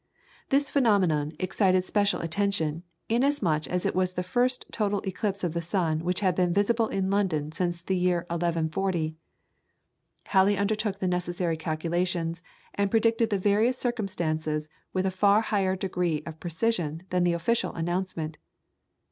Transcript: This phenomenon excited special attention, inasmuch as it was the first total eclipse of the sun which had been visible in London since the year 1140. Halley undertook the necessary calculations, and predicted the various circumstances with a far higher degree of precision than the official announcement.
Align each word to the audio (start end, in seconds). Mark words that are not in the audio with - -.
This 0.49 0.71
phenomenon 0.71 1.33
excited 1.37 1.83
special 1.85 2.21
attention, 2.21 2.81
inasmuch 3.07 3.67
as 3.67 3.85
it 3.85 3.93
was 3.93 4.13
the 4.13 4.23
first 4.23 4.65
total 4.71 5.01
eclipse 5.05 5.43
of 5.43 5.53
the 5.53 5.61
sun 5.61 5.99
which 5.99 6.21
had 6.21 6.33
been 6.33 6.51
visible 6.51 6.87
in 6.87 7.11
London 7.11 7.51
since 7.51 7.83
the 7.83 7.95
year 7.95 8.25
1140. 8.31 9.13
Halley 10.29 10.57
undertook 10.57 10.97
the 10.97 11.07
necessary 11.07 11.55
calculations, 11.55 12.41
and 12.73 12.89
predicted 12.89 13.29
the 13.29 13.37
various 13.37 13.77
circumstances 13.77 14.67
with 14.91 15.05
a 15.05 15.11
far 15.11 15.41
higher 15.41 15.75
degree 15.75 16.23
of 16.25 16.39
precision 16.39 17.03
than 17.11 17.23
the 17.23 17.33
official 17.33 17.71
announcement. 17.75 18.39